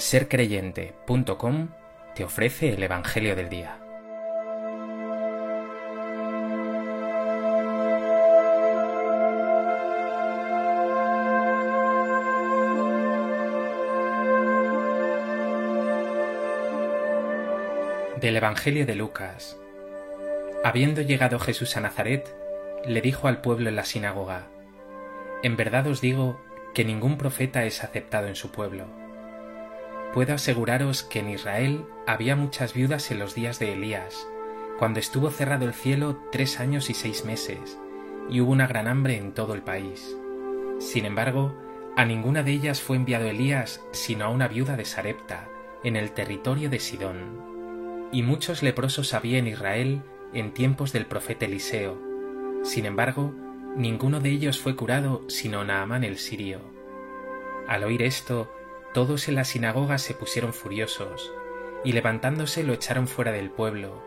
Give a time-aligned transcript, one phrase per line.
[0.00, 1.68] sercreyente.com
[2.14, 3.78] te ofrece el Evangelio del Día.
[18.20, 19.56] Del Evangelio de Lucas.
[20.64, 22.28] Habiendo llegado Jesús a Nazaret,
[22.84, 24.48] le dijo al pueblo en la sinagoga,
[25.42, 26.40] En verdad os digo
[26.74, 28.97] que ningún profeta es aceptado en su pueblo.
[30.12, 34.26] Puedo aseguraros que en Israel había muchas viudas en los días de Elías,
[34.78, 37.78] cuando estuvo cerrado el cielo tres años y seis meses,
[38.30, 40.16] y hubo una gran hambre en todo el país.
[40.78, 41.54] Sin embargo,
[41.96, 45.48] a ninguna de ellas fue enviado Elías, sino a una viuda de Sarepta,
[45.84, 48.08] en el territorio de Sidón.
[48.12, 51.98] Y muchos leprosos había en Israel en tiempos del profeta Eliseo.
[52.62, 53.34] Sin embargo,
[53.76, 56.60] ninguno de ellos fue curado, sino Naamán el sirio.
[57.66, 58.50] Al oír esto,
[58.94, 61.32] todos en la sinagoga se pusieron furiosos,
[61.84, 64.02] y levantándose lo echaron fuera del pueblo,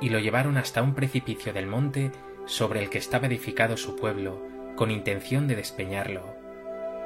[0.00, 2.12] y lo llevaron hasta un precipicio del monte
[2.46, 4.42] sobre el que estaba edificado su pueblo,
[4.76, 6.34] con intención de despeñarlo.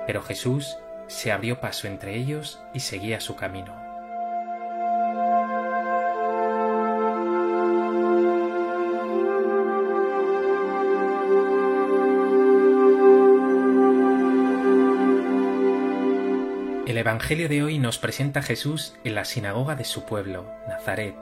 [0.06, 0.76] Pero Jesús
[1.08, 3.85] se abrió paso entre ellos y seguía su camino.
[17.06, 21.14] Evangelio de hoy nos presenta a Jesús en la sinagoga de su pueblo, Nazaret.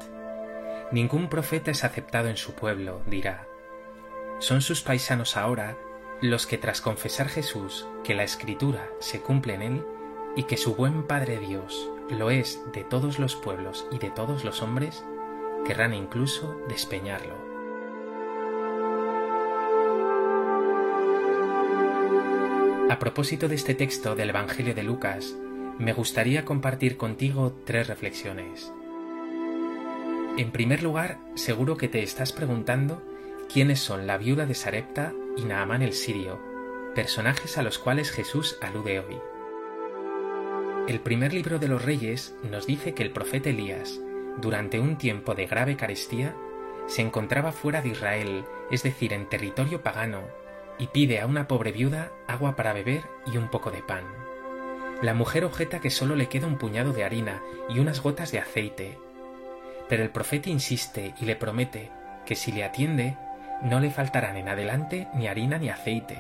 [0.93, 3.47] Ningún profeta es aceptado en su pueblo, dirá.
[4.39, 5.77] Son sus paisanos ahora
[6.23, 9.87] los que tras confesar Jesús que la escritura se cumple en él
[10.37, 14.43] y que su buen Padre Dios lo es de todos los pueblos y de todos
[14.43, 15.05] los hombres,
[15.67, 17.37] querrán incluso despeñarlo.
[22.89, 25.35] A propósito de este texto del Evangelio de Lucas,
[25.79, 28.73] me gustaría compartir contigo tres reflexiones.
[30.37, 33.03] En primer lugar, seguro que te estás preguntando
[33.53, 36.41] quiénes son la viuda de Sarepta y Naamán el sirio,
[36.95, 39.19] personajes a los cuales Jesús alude hoy.
[40.87, 44.01] El primer libro de los Reyes nos dice que el profeta Elías,
[44.41, 46.37] durante un tiempo de grave carestía,
[46.87, 50.23] se encontraba fuera de Israel, es decir, en territorio pagano,
[50.79, 54.24] y pide a una pobre viuda agua para beber y un poco de pan.
[55.05, 58.39] La mujer objeta que solo le queda un puñado de harina y unas gotas de
[58.39, 58.97] aceite.
[59.87, 61.91] Pero el profeta insiste y le promete
[62.25, 63.19] que si le atiende,
[63.61, 66.17] no le faltarán en adelante ni harina ni aceite.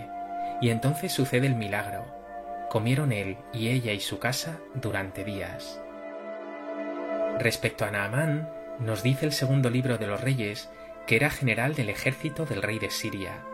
[0.60, 2.04] Y entonces sucede el milagro.
[2.68, 5.80] Comieron él y ella y su casa durante días.
[7.38, 10.68] Respecto a Naamán, nos dice el segundo libro de los reyes
[11.06, 13.46] que era general del ejército del rey de Siria.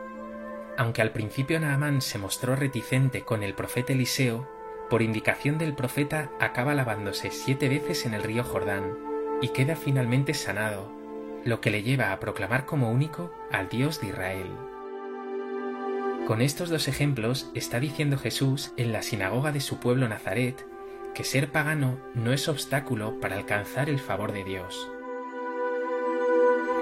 [0.76, 4.58] Aunque al principio Naamán se mostró reticente con el profeta Eliseo,
[4.90, 8.98] por indicación del profeta acaba lavándose siete veces en el río Jordán
[9.40, 10.92] y queda finalmente sanado,
[11.44, 14.50] lo que le lleva a proclamar como único al Dios de Israel.
[16.26, 20.66] Con estos dos ejemplos está diciendo Jesús en la sinagoga de su pueblo Nazaret
[21.14, 24.90] que ser pagano no es obstáculo para alcanzar el favor de Dios.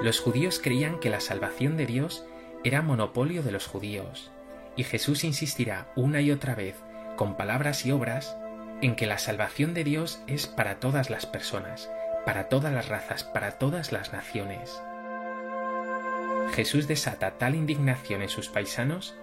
[0.03, 2.25] Los judíos creían que la salvación de Dios
[2.65, 4.31] era monopolio de los judíos,
[4.77, 6.77] y Jesús insistirá una y otra vez
[7.19, 8.37] con palabras y obras
[8.81, 11.91] en que la salvación de Dios es para todas las personas,
[12.25, 14.81] para todas las razas, para todas las naciones.
[16.55, 19.17] Jesús desata tal indignación en sus paisanos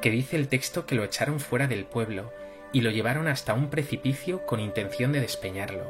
[0.00, 2.32] que dice el texto que lo echaron fuera del pueblo
[2.72, 5.84] y lo llevaron hasta un precipicio con intención de despeñarlo.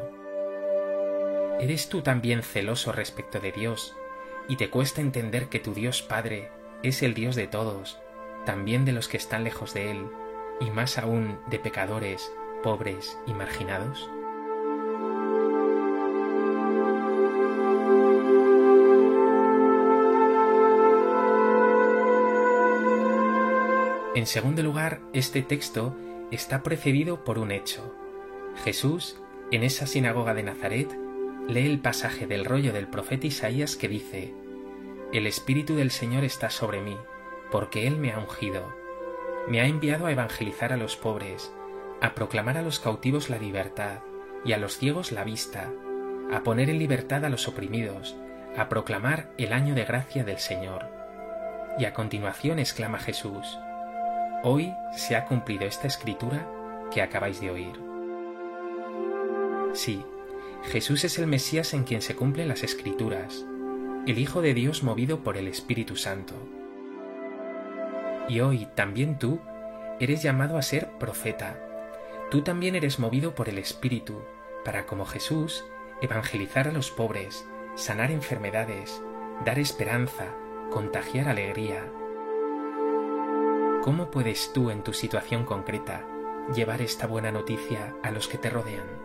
[1.60, 3.94] ¿Eres tú también celoso respecto de Dios
[4.48, 6.50] y te cuesta entender que tu Dios Padre
[6.82, 8.00] es el Dios de todos,
[8.46, 10.08] también de los que están lejos de Él,
[10.60, 12.32] y más aún de pecadores,
[12.62, 14.10] pobres y marginados?
[24.14, 25.96] En segundo lugar, este texto
[26.30, 27.94] está precedido por un hecho.
[28.64, 29.16] Jesús,
[29.50, 30.96] en esa sinagoga de Nazaret,
[31.48, 34.34] lee el pasaje del rollo del profeta Isaías que dice,
[35.12, 36.96] El Espíritu del Señor está sobre mí,
[37.50, 38.81] porque Él me ha ungido
[39.48, 41.52] me ha enviado a evangelizar a los pobres,
[42.00, 44.00] a proclamar a los cautivos la libertad
[44.44, 45.70] y a los ciegos la vista,
[46.32, 48.16] a poner en libertad a los oprimidos,
[48.56, 50.86] a proclamar el año de gracia del Señor.
[51.78, 53.58] Y a continuación exclama Jesús,
[54.44, 56.48] Hoy se ha cumplido esta escritura
[56.90, 57.80] que acabáis de oír.
[59.72, 60.04] Sí,
[60.64, 63.44] Jesús es el Mesías en quien se cumplen las escrituras,
[64.06, 66.34] el Hijo de Dios movido por el Espíritu Santo.
[68.28, 69.40] Y hoy también tú
[70.00, 71.58] eres llamado a ser profeta.
[72.30, 74.22] Tú también eres movido por el Espíritu
[74.64, 75.64] para, como Jesús,
[76.00, 79.02] evangelizar a los pobres, sanar enfermedades,
[79.44, 80.34] dar esperanza,
[80.70, 81.90] contagiar alegría.
[83.82, 86.06] ¿Cómo puedes tú en tu situación concreta
[86.54, 89.01] llevar esta buena noticia a los que te rodean?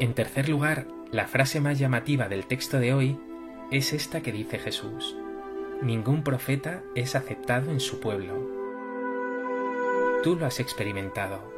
[0.00, 3.16] En tercer lugar, la frase más llamativa del texto de hoy
[3.70, 5.16] es esta que dice Jesús.
[5.82, 8.34] Ningún profeta es aceptado en su pueblo.
[10.24, 11.48] Tú lo has experimentado.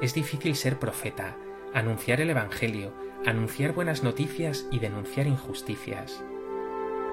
[0.00, 1.36] Es difícil ser profeta,
[1.74, 2.94] anunciar el Evangelio,
[3.26, 6.24] anunciar buenas noticias y denunciar injusticias.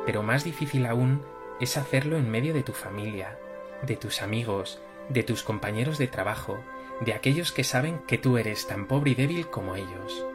[0.06, 1.22] Pero más difícil aún
[1.60, 3.38] es hacerlo en medio de tu familia,
[3.86, 6.64] de tus amigos, de tus compañeros de trabajo,
[7.02, 10.26] de aquellos que saben que tú eres tan pobre y débil como ellos.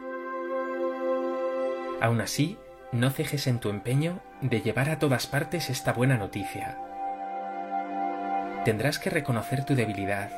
[1.99, 2.57] Aún así,
[2.91, 6.77] no cejes en tu empeño de llevar a todas partes esta buena noticia.
[8.65, 10.29] Tendrás que reconocer tu debilidad,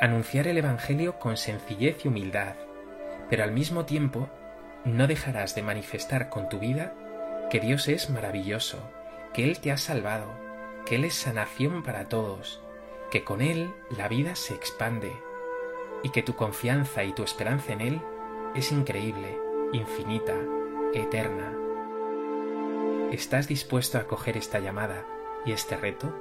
[0.00, 2.54] anunciar el Evangelio con sencillez y humildad,
[3.28, 4.28] pero al mismo tiempo
[4.84, 6.94] no dejarás de manifestar con tu vida
[7.50, 8.78] que Dios es maravilloso,
[9.32, 10.26] que Él te ha salvado,
[10.86, 12.62] que Él es sanación para todos,
[13.10, 15.12] que con Él la vida se expande
[16.02, 18.00] y que tu confianza y tu esperanza en Él
[18.54, 19.38] es increíble,
[19.72, 20.34] infinita,
[20.94, 21.52] eterna.
[23.12, 25.04] ¿Estás dispuesto a coger esta llamada
[25.44, 26.12] y este reto?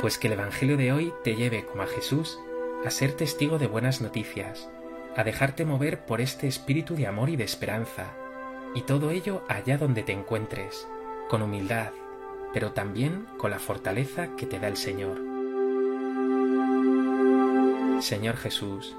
[0.00, 2.40] Pues que el Evangelio de hoy te lleve, como a Jesús,
[2.84, 4.70] a ser testigo de buenas noticias,
[5.16, 8.14] a dejarte mover por este espíritu de amor y de esperanza,
[8.74, 10.88] y todo ello allá donde te encuentres,
[11.28, 11.92] con humildad,
[12.52, 15.18] pero también con la fortaleza que te da el Señor.
[18.00, 18.96] Señor Jesús,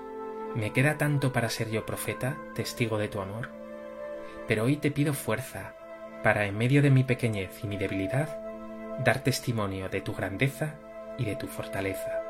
[0.55, 3.49] me queda tanto para ser yo profeta, testigo de tu amor,
[4.47, 5.75] pero hoy te pido fuerza
[6.23, 8.37] para, en medio de mi pequeñez y mi debilidad,
[9.03, 10.75] dar testimonio de tu grandeza
[11.17, 12.20] y de tu fortaleza.